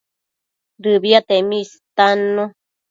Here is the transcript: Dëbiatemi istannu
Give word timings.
Dëbiatemi 0.81 1.57
istannu 1.63 2.43